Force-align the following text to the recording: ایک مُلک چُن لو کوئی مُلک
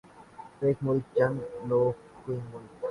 ایک 0.63 0.77
مُلک 0.85 1.05
چُن 1.15 1.33
لو 1.67 1.81
کوئی 2.21 2.37
مُلک 2.51 2.69